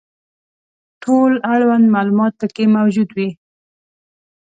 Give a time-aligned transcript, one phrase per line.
[1.03, 3.29] ټول اړوند معلومات پکې موجود وي.